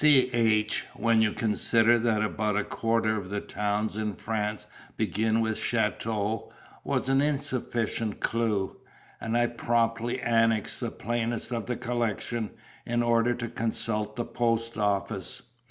[0.03, 4.65] CH, when you consider that about a quarter of the towns in France
[4.97, 6.51] begin with "chateau,"
[6.83, 8.77] was an insufficient clue;
[9.19, 12.49] and I promptly annexed the plainest of the collection
[12.83, 15.43] in order to consult the post office.